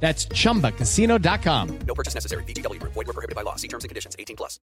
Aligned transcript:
That's 0.00 0.28
chumbacasino.com. 0.28 1.78
No 1.86 1.94
purchase 1.94 2.14
necessary. 2.14 2.44
BGW. 2.44 2.80
Void 2.82 2.94
were 2.94 3.12
prohibited 3.12 3.34
by 3.34 3.42
law. 3.42 3.56
See 3.56 3.68
terms 3.68 3.84
and 3.84 3.88
conditions. 3.88 4.14
18 4.18 4.36
plus. 4.36 4.60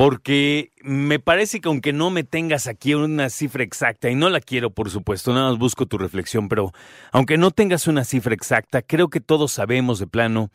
Porque 0.02 0.72
me 0.82 1.20
parece 1.20 1.62
que 1.62 1.68
aunque 1.68 1.94
no 1.94 2.10
me 2.10 2.24
tengas 2.24 2.66
aquí 2.66 2.96
una 2.96 3.30
cifra 3.30 3.62
exacta, 3.62 4.10
y 4.10 4.16
no 4.16 4.32
la 4.32 4.42
quiero 4.42 4.72
por 4.72 4.90
supuesto, 4.90 5.32
nada 5.32 5.52
más 5.52 5.60
busco 5.60 5.86
tu 5.86 6.00
reflexión, 6.00 6.50
pero 6.50 6.72
aunque 7.12 7.38
no 7.38 7.52
tengas 7.52 7.86
una 7.86 8.04
cifra 8.04 8.34
exacta, 8.34 8.82
creo 8.82 9.10
que 9.12 9.22
todos 9.22 9.52
sabemos 9.52 10.00
de 10.00 10.08
plano, 10.08 10.50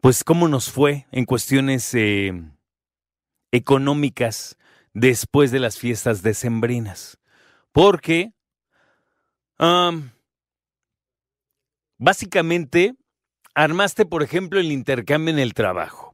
pues 0.00 0.24
cómo 0.24 0.48
nos 0.48 0.70
fue 0.70 1.06
en 1.12 1.26
cuestiones 1.26 1.92
eh, 1.92 2.32
económicas 3.50 4.56
después 4.94 5.50
de 5.50 5.60
las 5.60 5.76
fiestas 5.76 6.22
decembrinas. 6.22 7.18
Porque, 7.72 8.32
básicamente, 11.98 12.94
armaste, 13.54 14.06
por 14.06 14.22
ejemplo, 14.22 14.60
el 14.60 14.72
intercambio 14.72 15.34
en 15.34 15.40
el 15.40 15.52
trabajo. 15.52 16.11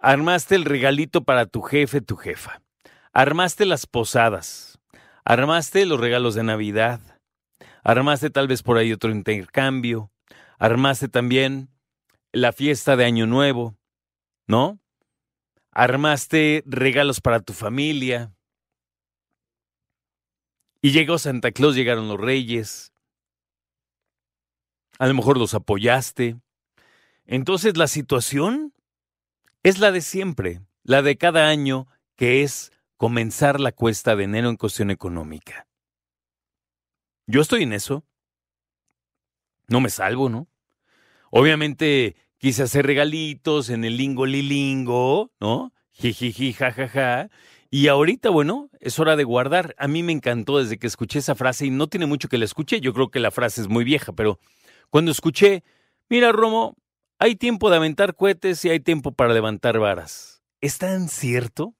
Armaste 0.00 0.54
el 0.54 0.64
regalito 0.64 1.24
para 1.24 1.44
tu 1.44 1.60
jefe, 1.60 2.00
tu 2.00 2.16
jefa. 2.16 2.62
Armaste 3.12 3.66
las 3.66 3.86
posadas. 3.86 4.80
Armaste 5.26 5.84
los 5.84 6.00
regalos 6.00 6.34
de 6.34 6.42
Navidad. 6.42 7.00
Armaste 7.84 8.30
tal 8.30 8.48
vez 8.48 8.62
por 8.62 8.78
ahí 8.78 8.94
otro 8.94 9.10
intercambio. 9.10 10.10
Armaste 10.58 11.08
también 11.08 11.68
la 12.32 12.52
fiesta 12.52 12.96
de 12.96 13.04
Año 13.04 13.26
Nuevo, 13.26 13.76
¿no? 14.46 14.80
Armaste 15.70 16.62
regalos 16.64 17.20
para 17.20 17.40
tu 17.40 17.52
familia. 17.52 18.32
Y 20.80 20.92
llegó 20.92 21.18
Santa 21.18 21.52
Claus, 21.52 21.76
llegaron 21.76 22.08
los 22.08 22.18
reyes. 22.18 22.94
A 24.98 25.06
lo 25.06 25.12
mejor 25.12 25.36
los 25.36 25.52
apoyaste. 25.52 26.38
Entonces 27.26 27.76
la 27.76 27.86
situación 27.86 28.72
es 29.62 29.78
la 29.78 29.92
de 29.92 30.00
siempre, 30.00 30.60
la 30.82 31.02
de 31.02 31.16
cada 31.16 31.48
año, 31.48 31.86
que 32.16 32.42
es 32.42 32.72
comenzar 32.96 33.60
la 33.60 33.72
cuesta 33.72 34.16
de 34.16 34.24
enero 34.24 34.48
en 34.48 34.56
cuestión 34.56 34.90
económica. 34.90 35.66
Yo 37.26 37.40
estoy 37.40 37.62
en 37.62 37.72
eso. 37.72 38.04
No 39.68 39.80
me 39.80 39.90
salvo, 39.90 40.28
¿no? 40.28 40.48
Obviamente 41.30 42.16
quise 42.38 42.62
hacer 42.62 42.86
regalitos 42.86 43.70
en 43.70 43.84
el 43.84 43.96
lingo 43.96 44.26
lilingo, 44.26 45.30
¿no? 45.40 45.72
Jijiji, 45.92 46.52
jajaja. 46.52 47.30
Y 47.70 47.86
ahorita, 47.86 48.30
bueno, 48.30 48.68
es 48.80 48.98
hora 48.98 49.14
de 49.14 49.22
guardar. 49.22 49.76
A 49.78 49.86
mí 49.86 50.02
me 50.02 50.12
encantó 50.12 50.58
desde 50.58 50.78
que 50.78 50.88
escuché 50.88 51.20
esa 51.20 51.36
frase 51.36 51.66
y 51.66 51.70
no 51.70 51.86
tiene 51.86 52.06
mucho 52.06 52.28
que 52.28 52.38
la 52.38 52.46
escuché. 52.46 52.80
Yo 52.80 52.92
creo 52.92 53.10
que 53.10 53.20
la 53.20 53.30
frase 53.30 53.60
es 53.60 53.68
muy 53.68 53.84
vieja, 53.84 54.12
pero 54.12 54.40
cuando 54.88 55.12
escuché, 55.12 55.62
mira, 56.08 56.32
Romo, 56.32 56.76
hay 57.20 57.36
tiempo 57.36 57.68
de 57.70 57.76
aventar 57.76 58.16
cohetes 58.16 58.64
y 58.64 58.70
hay 58.70 58.80
tiempo 58.80 59.12
para 59.12 59.34
levantar 59.34 59.78
varas. 59.78 60.42
¿Es 60.62 60.78
tan 60.78 61.08
cierto? 61.08 61.74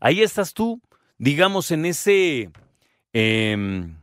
Ahí 0.00 0.22
estás 0.22 0.54
tú, 0.54 0.80
digamos, 1.18 1.70
en 1.70 1.84
ese... 1.84 2.50
em, 3.12 4.02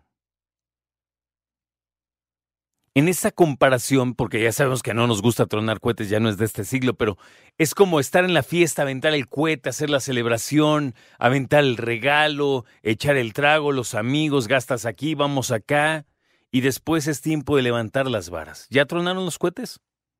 en 2.93 3.07
esa 3.07 3.31
comparación, 3.31 4.13
porque 4.13 4.43
ya 4.43 4.51
sabemos 4.51 4.83
que 4.83 4.93
no 4.93 5.07
nos 5.07 5.21
gusta 5.21 5.45
tronar 5.47 5.79
cohetes, 5.79 6.09
ya 6.09 6.19
no 6.19 6.29
es 6.29 6.37
de 6.37 6.45
este 6.45 6.63
siglo, 6.63 6.93
pero 6.93 7.17
es 7.57 7.73
como 7.73 7.99
estar 7.99 8.23
en 8.23 8.33
la 8.33 8.43
fiesta, 8.43 8.81
aventar 8.81 9.13
el 9.13 9.29
cohete, 9.29 9.69
hacer 9.69 9.89
la 9.89 9.99
celebración, 10.01 10.93
aventar 11.17 11.63
el 11.63 11.77
regalo, 11.77 12.65
echar 12.83 13.15
el 13.15 13.33
trago, 13.33 13.71
los 13.71 13.95
amigos, 13.95 14.47
gastas 14.47 14.85
aquí, 14.85 15.15
vamos 15.15 15.51
acá, 15.51 16.05
y 16.51 16.61
después 16.61 17.07
es 17.07 17.21
tiempo 17.21 17.55
de 17.55 17.63
levantar 17.63 18.07
las 18.07 18.29
varas. 18.29 18.67
¿Ya 18.69 18.85
tronaron 18.85 19.23
los 19.25 19.39
cohetes? 19.39 19.79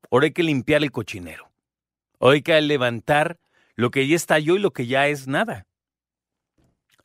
Ahora 0.09 0.25
hay 0.25 0.34
que 0.34 0.44
limpiar 0.44 0.84
el 0.84 0.91
cochinero. 0.91 1.51
Ahora 2.19 2.35
hay 2.35 2.41
que 2.41 2.59
levantar 2.62 3.39
lo 3.75 3.91
que 3.91 4.07
ya 4.07 4.16
estalló 4.16 4.56
y 4.56 4.59
lo 4.59 4.72
que 4.72 4.88
ya 4.88 5.07
es 5.07 5.28
nada. 5.28 5.66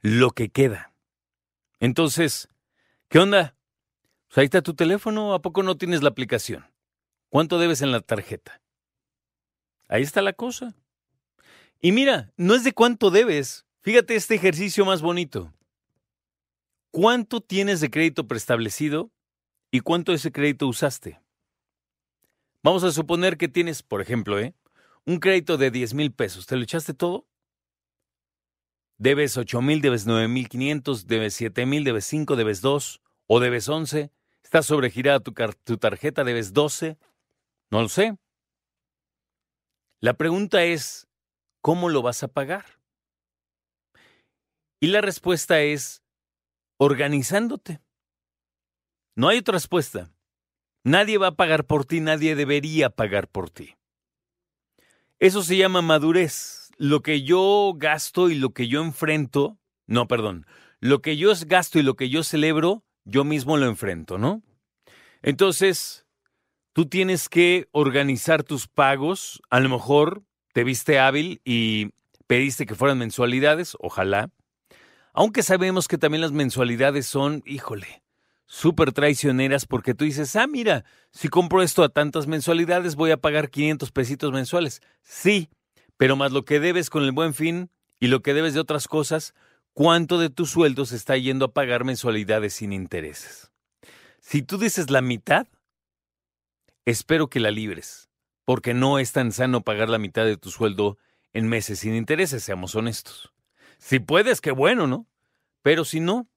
Lo 0.00 0.30
que 0.30 0.48
queda. 0.48 0.92
Entonces, 1.80 2.48
¿qué 3.08 3.18
onda? 3.18 3.56
Pues 4.28 4.38
ahí 4.38 4.44
está 4.44 4.62
tu 4.62 4.74
teléfono, 4.74 5.34
¿a 5.34 5.42
poco 5.42 5.62
no 5.62 5.76
tienes 5.76 6.02
la 6.02 6.08
aplicación? 6.08 6.66
¿Cuánto 7.28 7.58
debes 7.58 7.82
en 7.82 7.92
la 7.92 8.00
tarjeta? 8.00 8.60
Ahí 9.88 10.02
está 10.02 10.22
la 10.22 10.32
cosa. 10.32 10.74
Y 11.80 11.92
mira, 11.92 12.32
no 12.36 12.54
es 12.54 12.64
de 12.64 12.72
cuánto 12.72 13.10
debes. 13.10 13.66
Fíjate 13.82 14.16
este 14.16 14.34
ejercicio 14.34 14.84
más 14.84 15.02
bonito. 15.02 15.52
¿Cuánto 16.90 17.40
tienes 17.40 17.80
de 17.80 17.90
crédito 17.90 18.26
preestablecido 18.26 19.12
y 19.70 19.80
cuánto 19.80 20.12
de 20.12 20.16
ese 20.16 20.32
crédito 20.32 20.66
usaste? 20.66 21.20
Vamos 22.66 22.82
a 22.82 22.90
suponer 22.90 23.36
que 23.36 23.46
tienes, 23.46 23.84
por 23.84 24.00
ejemplo, 24.00 24.40
¿eh? 24.40 24.52
un 25.04 25.20
crédito 25.20 25.56
de 25.56 25.70
10 25.70 25.94
mil 25.94 26.12
pesos. 26.12 26.46
¿Te 26.46 26.56
lo 26.56 26.64
echaste 26.64 26.94
todo? 26.94 27.28
Debes 28.98 29.36
8 29.36 29.62
mil, 29.62 29.80
debes 29.80 30.04
9 30.04 30.26
mil 30.26 30.48
500, 30.48 31.06
debes 31.06 31.34
7 31.34 31.64
mil, 31.64 31.84
debes 31.84 32.06
5, 32.06 32.34
debes 32.34 32.62
2 32.62 33.02
o 33.28 33.38
debes 33.38 33.68
11. 33.68 34.10
Está 34.42 34.62
sobregirada 34.64 35.20
tu, 35.20 35.32
tu 35.62 35.76
tarjeta, 35.76 36.24
debes 36.24 36.54
12. 36.54 36.98
No 37.70 37.82
lo 37.82 37.88
sé. 37.88 38.18
La 40.00 40.14
pregunta 40.14 40.64
es, 40.64 41.06
¿cómo 41.60 41.88
lo 41.88 42.02
vas 42.02 42.24
a 42.24 42.28
pagar? 42.28 42.80
Y 44.80 44.88
la 44.88 45.02
respuesta 45.02 45.60
es, 45.60 46.02
organizándote. 46.78 47.80
No 49.14 49.28
hay 49.28 49.38
otra 49.38 49.52
respuesta. 49.52 50.15
Nadie 50.86 51.18
va 51.18 51.26
a 51.26 51.34
pagar 51.34 51.64
por 51.64 51.84
ti, 51.84 51.98
nadie 51.98 52.36
debería 52.36 52.90
pagar 52.90 53.26
por 53.26 53.50
ti. 53.50 53.74
Eso 55.18 55.42
se 55.42 55.56
llama 55.56 55.82
madurez. 55.82 56.70
Lo 56.76 57.02
que 57.02 57.24
yo 57.24 57.72
gasto 57.74 58.30
y 58.30 58.36
lo 58.36 58.50
que 58.50 58.68
yo 58.68 58.84
enfrento, 58.84 59.58
no, 59.88 60.06
perdón, 60.06 60.46
lo 60.78 61.02
que 61.02 61.16
yo 61.16 61.32
gasto 61.48 61.80
y 61.80 61.82
lo 61.82 61.96
que 61.96 62.08
yo 62.08 62.22
celebro, 62.22 62.84
yo 63.04 63.24
mismo 63.24 63.56
lo 63.56 63.66
enfrento, 63.66 64.16
¿no? 64.16 64.44
Entonces, 65.22 66.06
tú 66.72 66.86
tienes 66.86 67.28
que 67.28 67.66
organizar 67.72 68.44
tus 68.44 68.68
pagos. 68.68 69.42
A 69.50 69.58
lo 69.58 69.68
mejor 69.68 70.22
te 70.52 70.62
viste 70.62 71.00
hábil 71.00 71.40
y 71.44 71.90
pediste 72.28 72.64
que 72.64 72.76
fueran 72.76 72.98
mensualidades, 72.98 73.76
ojalá. 73.80 74.30
Aunque 75.14 75.42
sabemos 75.42 75.88
que 75.88 75.98
también 75.98 76.20
las 76.20 76.30
mensualidades 76.30 77.06
son, 77.06 77.42
híjole, 77.44 78.04
súper 78.46 78.92
traicioneras 78.92 79.66
porque 79.66 79.94
tú 79.94 80.04
dices, 80.04 80.34
ah, 80.36 80.46
mira, 80.46 80.84
si 81.10 81.28
compro 81.28 81.62
esto 81.62 81.82
a 81.82 81.88
tantas 81.88 82.26
mensualidades 82.26 82.94
voy 82.94 83.10
a 83.10 83.16
pagar 83.16 83.50
500 83.50 83.90
pesitos 83.90 84.32
mensuales. 84.32 84.80
Sí, 85.02 85.50
pero 85.96 86.16
más 86.16 86.32
lo 86.32 86.44
que 86.44 86.60
debes 86.60 86.90
con 86.90 87.02
el 87.02 87.12
buen 87.12 87.34
fin 87.34 87.70
y 88.00 88.06
lo 88.06 88.22
que 88.22 88.34
debes 88.34 88.54
de 88.54 88.60
otras 88.60 88.88
cosas, 88.88 89.34
¿cuánto 89.72 90.18
de 90.18 90.30
tu 90.30 90.46
sueldo 90.46 90.86
se 90.86 90.96
está 90.96 91.16
yendo 91.16 91.46
a 91.46 91.52
pagar 91.52 91.84
mensualidades 91.84 92.54
sin 92.54 92.72
intereses? 92.72 93.50
Si 94.20 94.42
tú 94.42 94.58
dices 94.58 94.90
la 94.90 95.02
mitad, 95.02 95.46
espero 96.84 97.28
que 97.28 97.40
la 97.40 97.50
libres, 97.50 98.08
porque 98.44 98.74
no 98.74 98.98
es 98.98 99.12
tan 99.12 99.32
sano 99.32 99.62
pagar 99.62 99.88
la 99.88 99.98
mitad 99.98 100.24
de 100.24 100.36
tu 100.36 100.50
sueldo 100.50 100.98
en 101.32 101.48
meses 101.48 101.80
sin 101.80 101.94
intereses, 101.94 102.42
seamos 102.42 102.74
honestos. 102.74 103.32
Si 103.78 103.98
puedes, 103.98 104.40
qué 104.40 104.52
bueno, 104.52 104.86
¿no? 104.86 105.06
Pero 105.62 105.84
si 105.84 106.00
no, 106.00 106.28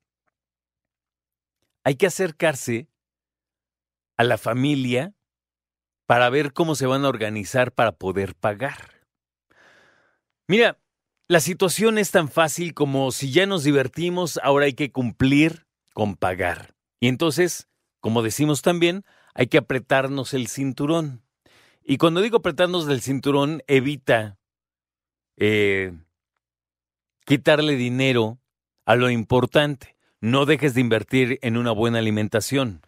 hay 1.83 1.95
que 1.95 2.07
acercarse 2.07 2.87
a 4.17 4.23
la 4.23 4.37
familia 4.37 5.13
para 6.05 6.29
ver 6.29 6.53
cómo 6.53 6.75
se 6.75 6.85
van 6.85 7.05
a 7.05 7.09
organizar 7.09 7.71
para 7.71 7.91
poder 7.93 8.35
pagar. 8.35 9.05
Mira, 10.47 10.79
la 11.27 11.39
situación 11.39 11.99
es 11.99 12.09
tan 12.09 12.27
fácil 12.27 12.73
como 12.73 13.11
si 13.11 13.31
ya 13.31 13.45
nos 13.45 13.63
divertimos, 13.63 14.39
ahora 14.41 14.65
hay 14.65 14.73
que 14.73 14.91
cumplir 14.91 15.67
con 15.93 16.15
pagar. 16.15 16.75
Y 16.99 17.07
entonces, 17.07 17.67
como 17.99 18.23
decimos 18.23 18.63
también, 18.63 19.05
hay 19.35 19.47
que 19.47 19.59
apretarnos 19.59 20.33
el 20.33 20.47
cinturón. 20.47 21.21
Y 21.83 21.97
cuando 21.97 22.21
digo 22.21 22.37
apretarnos 22.37 22.87
del 22.87 23.01
cinturón, 23.01 23.61
evita 23.67 24.39
eh, 25.37 25.93
quitarle 27.25 27.75
dinero 27.75 28.39
a 28.85 28.95
lo 28.95 29.11
importante. 29.11 29.95
No 30.21 30.45
dejes 30.45 30.73
de 30.73 30.81
invertir 30.81 31.39
en 31.41 31.55
una 31.55 31.71
buena 31.71 31.99
alimentación. 31.99 32.81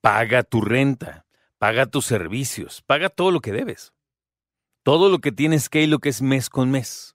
Paga 0.00 0.42
tu 0.42 0.62
renta, 0.62 1.26
paga 1.58 1.86
tus 1.86 2.06
servicios, 2.06 2.82
paga 2.86 3.10
todo 3.10 3.30
lo 3.30 3.40
que 3.40 3.52
debes. 3.52 3.92
Todo 4.82 5.10
lo 5.10 5.18
que 5.18 5.32
tienes 5.32 5.68
que 5.68 5.82
y 5.82 5.86
lo 5.86 5.98
que 5.98 6.08
es 6.08 6.22
mes 6.22 6.48
con 6.48 6.70
mes. 6.70 7.14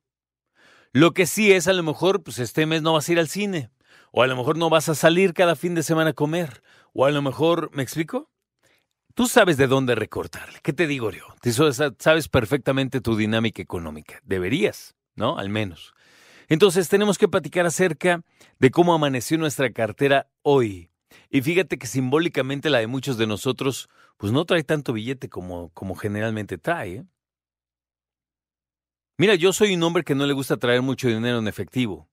Lo 0.91 1.13
que 1.13 1.25
sí 1.25 1.51
es, 1.51 1.67
a 1.67 1.73
lo 1.73 1.81
mejor, 1.81 2.21
pues 2.21 2.37
este 2.37 2.67
mes 2.67 2.83
no 2.83 2.93
vas 2.93 3.09
a 3.09 3.11
ir 3.13 3.19
al 3.19 3.27
cine. 3.27 3.71
O 4.11 4.21
a 4.21 4.27
lo 4.27 4.35
mejor 4.35 4.57
no 4.57 4.69
vas 4.69 4.89
a 4.89 4.95
salir 4.95 5.33
cada 5.33 5.55
fin 5.55 5.73
de 5.73 5.81
semana 5.81 6.11
a 6.11 6.13
comer. 6.13 6.61
O 6.93 7.05
a 7.05 7.11
lo 7.11 7.23
mejor, 7.23 7.71
¿me 7.73 7.81
explico? 7.81 8.29
Tú 9.15 9.27
sabes 9.27 9.57
de 9.57 9.65
dónde 9.65 9.95
recortarle. 9.95 10.59
¿Qué 10.61 10.73
te 10.73 10.85
digo 10.85 11.09
yo? 11.09 11.25
Tú 11.41 11.51
sabes 11.51 12.29
perfectamente 12.29 13.01
tu 13.01 13.15
dinámica 13.15 13.61
económica. 13.61 14.19
Deberías, 14.23 14.95
¿no? 15.15 15.39
Al 15.39 15.49
menos. 15.49 15.95
Entonces 16.47 16.89
tenemos 16.89 17.17
que 17.17 17.27
platicar 17.27 17.65
acerca 17.65 18.23
de 18.59 18.71
cómo 18.71 18.93
amaneció 18.93 19.37
nuestra 19.37 19.71
cartera 19.71 20.29
hoy. 20.41 20.89
Y 21.29 21.41
fíjate 21.41 21.77
que 21.77 21.87
simbólicamente 21.87 22.69
la 22.69 22.79
de 22.79 22.87
muchos 22.87 23.17
de 23.17 23.27
nosotros, 23.27 23.89
pues 24.17 24.31
no 24.31 24.45
trae 24.45 24.63
tanto 24.63 24.93
billete 24.93 25.29
como, 25.29 25.69
como 25.69 25.95
generalmente 25.95 26.57
trae. 26.57 26.95
¿eh? 26.95 27.05
Mira, 29.17 29.35
yo 29.35 29.53
soy 29.53 29.73
un 29.75 29.83
hombre 29.83 30.03
que 30.03 30.15
no 30.15 30.25
le 30.25 30.33
gusta 30.33 30.57
traer 30.57 30.81
mucho 30.81 31.07
dinero 31.07 31.39
en 31.39 31.47
efectivo. 31.47 32.09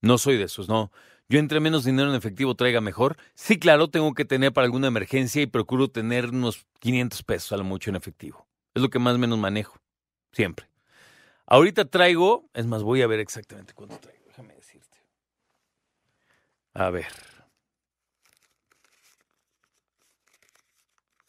No 0.00 0.18
soy 0.18 0.36
de 0.36 0.44
esos, 0.44 0.68
no. 0.68 0.92
Yo 1.28 1.38
entre 1.38 1.60
menos 1.60 1.84
dinero 1.84 2.08
en 2.08 2.16
efectivo 2.16 2.54
traiga 2.54 2.80
mejor. 2.80 3.16
Sí, 3.34 3.58
claro, 3.58 3.88
tengo 3.88 4.14
que 4.14 4.24
tener 4.24 4.52
para 4.52 4.64
alguna 4.64 4.86
emergencia 4.86 5.42
y 5.42 5.46
procuro 5.46 5.88
tener 5.88 6.30
unos 6.30 6.66
500 6.80 7.22
pesos 7.24 7.52
a 7.52 7.56
lo 7.58 7.64
mucho 7.64 7.90
en 7.90 7.96
efectivo. 7.96 8.46
Es 8.74 8.82
lo 8.82 8.88
que 8.88 8.98
más 8.98 9.16
o 9.16 9.18
menos 9.18 9.38
manejo. 9.38 9.78
Siempre. 10.32 10.67
Ahorita 11.50 11.86
traigo, 11.86 12.50
es 12.52 12.66
más, 12.66 12.82
voy 12.82 13.00
a 13.00 13.06
ver 13.06 13.20
exactamente 13.20 13.72
cuánto 13.72 13.98
traigo. 13.98 14.22
Déjame 14.26 14.54
decirte. 14.54 14.98
A 16.74 16.90
ver. 16.90 17.06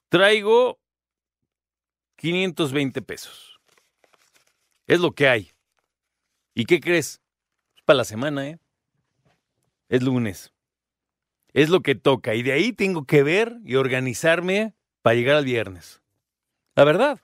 Traigo 0.10 0.78
520 2.18 3.02
pesos. 3.02 3.62
Es 4.88 5.00
lo 5.00 5.14
que 5.14 5.30
hay. 5.30 5.52
¿Y 6.54 6.66
qué 6.66 6.82
crees? 6.82 7.22
Es 7.78 7.84
para 7.84 7.98
la 7.98 8.04
semana, 8.04 8.46
¿eh? 8.46 8.60
Es 9.88 10.04
lunes. 10.04 10.52
Es 11.54 11.70
lo 11.70 11.80
que 11.80 11.96
toca. 11.96 12.36
Y 12.36 12.44
de 12.44 12.52
ahí 12.52 12.74
tengo 12.74 13.06
que 13.06 13.24
ver 13.24 13.56
y 13.64 13.76
organizarme 13.76 14.76
para 15.02 15.16
llegar 15.16 15.38
al 15.38 15.46
viernes. 15.46 16.02
La 16.76 16.84
verdad. 16.84 17.22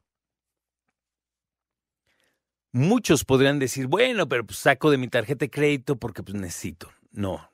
Muchos 2.76 3.24
podrían 3.24 3.58
decir, 3.58 3.88
bueno, 3.88 4.28
pero 4.28 4.46
pues 4.46 4.60
saco 4.60 4.92
de 4.92 4.98
mi 4.98 5.08
tarjeta 5.08 5.46
de 5.46 5.50
crédito 5.50 5.96
porque 5.96 6.24
pues 6.24 6.36
necesito. 6.36 6.92
No. 7.14 7.50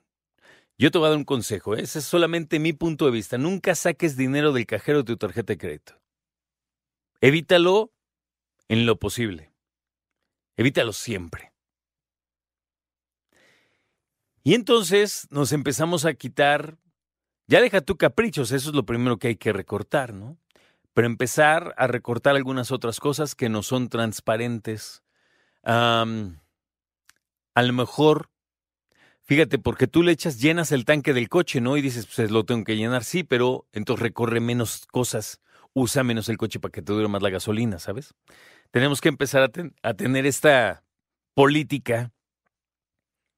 Yo 0.76 0.90
te 0.90 0.98
voy 0.98 1.06
a 1.06 1.10
dar 1.10 1.18
un 1.18 1.24
consejo, 1.24 1.76
¿eh? 1.76 1.82
ese 1.82 2.00
es 2.00 2.06
solamente 2.06 2.58
mi 2.58 2.72
punto 2.72 3.04
de 3.04 3.12
vista. 3.12 3.38
Nunca 3.38 3.76
saques 3.76 4.16
dinero 4.16 4.52
del 4.52 4.66
cajero 4.66 4.98
de 4.98 5.04
tu 5.04 5.16
tarjeta 5.16 5.52
de 5.52 5.58
crédito. 5.58 5.94
Evítalo 7.20 7.92
en 8.66 8.84
lo 8.84 8.98
posible. 8.98 9.52
Evítalo 10.56 10.92
siempre. 10.92 11.52
Y 14.42 14.54
entonces 14.54 15.28
nos 15.30 15.52
empezamos 15.52 16.04
a 16.04 16.14
quitar, 16.14 16.78
ya 17.46 17.60
deja 17.60 17.80
tu 17.80 17.96
caprichos, 17.96 18.50
eso 18.50 18.70
es 18.70 18.74
lo 18.74 18.84
primero 18.84 19.18
que 19.18 19.28
hay 19.28 19.36
que 19.36 19.52
recortar, 19.52 20.14
¿no? 20.14 20.36
Pero 20.94 21.06
empezar 21.06 21.76
a 21.78 21.86
recortar 21.86 22.34
algunas 22.34 22.72
otras 22.72 22.98
cosas 22.98 23.36
que 23.36 23.48
no 23.48 23.62
son 23.62 23.88
transparentes. 23.88 25.04
A 25.64 26.04
lo 27.56 27.72
mejor, 27.72 28.30
fíjate, 29.22 29.58
porque 29.58 29.86
tú 29.86 30.02
le 30.02 30.12
echas, 30.12 30.40
llenas 30.40 30.72
el 30.72 30.84
tanque 30.84 31.12
del 31.12 31.28
coche, 31.28 31.60
¿no? 31.60 31.76
Y 31.76 31.82
dices, 31.82 32.06
pues 32.06 32.30
lo 32.30 32.44
tengo 32.44 32.64
que 32.64 32.76
llenar, 32.76 33.04
sí, 33.04 33.24
pero 33.24 33.66
entonces 33.72 34.02
recorre 34.02 34.40
menos 34.40 34.86
cosas, 34.86 35.40
usa 35.74 36.04
menos 36.04 36.28
el 36.28 36.36
coche 36.36 36.60
para 36.60 36.72
que 36.72 36.82
te 36.82 36.92
dure 36.92 37.08
más 37.08 37.22
la 37.22 37.30
gasolina, 37.30 37.78
¿sabes? 37.78 38.14
Tenemos 38.70 39.00
que 39.00 39.08
empezar 39.08 39.42
a, 39.42 39.88
a 39.88 39.94
tener 39.94 40.26
esta 40.26 40.84
política 41.34 42.12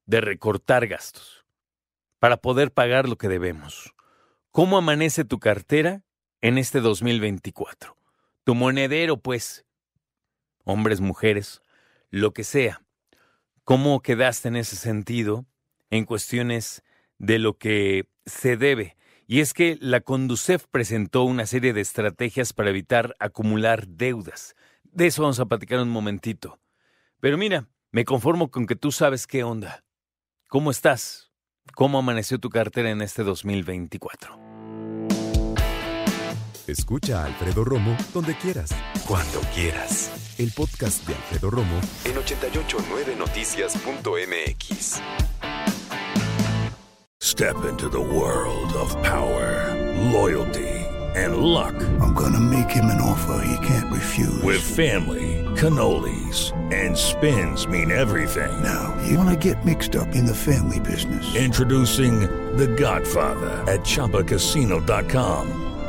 de 0.07 0.21
recortar 0.21 0.87
gastos 0.87 1.45
para 2.19 2.37
poder 2.37 2.71
pagar 2.71 3.09
lo 3.09 3.17
que 3.17 3.29
debemos. 3.29 3.95
¿Cómo 4.51 4.79
amanece 4.79 5.25
tu 5.25 5.39
cartera 5.39 6.03
en 6.41 6.59
este 6.59 6.81
2024? 6.81 7.97
Tu 8.45 8.55
monedero, 8.55 9.17
pues, 9.17 9.65
hombres, 10.65 11.01
mujeres, 11.01 11.61
lo 12.15 12.33
que 12.33 12.45
sea. 12.45 12.81
¿Cómo 13.65 14.01
quedaste 14.01 14.49
en 14.49 14.57
ese 14.57 14.77
sentido 14.77 15.47
en 15.91 16.05
cuestiones 16.05 16.85
de 17.19 17.39
lo 17.39 17.59
que 17.59 18.09
se 18.25 18.57
debe? 18.57 18.97
Y 19.27 19.41
es 19.41 19.53
que 19.53 19.79
la 19.81 20.01
Conducef 20.01 20.67
presentó 20.71 21.25
una 21.25 21.47
serie 21.47 21.73
de 21.73 21.81
estrategias 21.81 22.53
para 22.53 22.71
evitar 22.71 23.17
acumular 23.19 23.89
deudas. 23.89 24.55
De 24.85 25.07
eso 25.07 25.23
vamos 25.23 25.41
a 25.41 25.47
platicar 25.47 25.81
un 25.81 25.89
momentito. 25.89 26.61
Pero 27.21 27.37
mira, 27.37 27.69
me 27.91 28.05
conformo 28.05 28.51
con 28.51 28.67
que 28.67 28.77
tú 28.77 28.93
sabes 28.93 29.27
qué 29.27 29.43
onda. 29.43 29.85
¿Cómo 30.49 30.71
estás? 30.71 31.33
¿Cómo 31.75 31.99
amaneció 31.99 32.39
tu 32.39 32.51
cartera 32.51 32.91
en 32.91 33.03
este 33.03 33.25
2024? 33.25 34.44
Escucha 36.67 37.23
a 37.23 37.27
Alfredo 37.27 37.65
Romo 37.65 37.97
donde 38.13 38.37
quieras, 38.37 38.71
cuando 39.07 39.41
quieras. 39.55 40.11
El 40.39 40.51
podcast 40.53 41.07
de 41.07 41.15
Alfredo 41.15 41.51
Romo 41.51 41.81
en 42.05 42.17
889noticias.mx. 42.17 45.01
Step 47.21 47.57
into 47.69 47.89
the 47.89 48.01
world 48.01 48.73
of 48.75 48.95
power, 49.03 49.75
loyalty, 50.13 50.69
and 51.17 51.37
luck. 51.39 51.75
I'm 52.01 52.15
gonna 52.15 52.39
make 52.41 52.71
him 52.71 52.85
an 52.87 53.01
offer 53.01 53.45
he 53.45 53.57
can't 53.67 53.91
refuse. 53.93 54.41
With 54.43 54.61
family, 54.61 55.45
cannolis, 55.57 56.53
and 56.73 56.97
spins 56.97 57.67
mean 57.67 57.91
everything. 57.91 58.51
Now, 58.63 58.95
you 59.07 59.19
wanna 59.19 59.37
get 59.37 59.65
mixed 59.65 59.97
up 59.97 60.15
in 60.15 60.27
the 60.27 60.35
family 60.35 60.79
business. 60.81 61.35
Introducing 61.35 62.21
The 62.57 62.69
Godfather 62.69 63.51
at 63.71 63.81
ChumbaCasino.com. 63.81 65.74